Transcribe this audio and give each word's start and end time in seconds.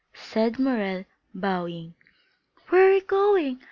said 0.15 0.57
Morrel, 0.57 1.05
bowing. 1.31 1.93
"Where 2.69 2.89
are 2.89 2.93
you 2.93 3.01
going?" 3.03 3.59